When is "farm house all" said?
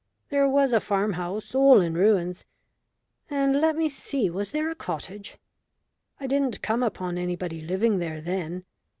0.79-1.79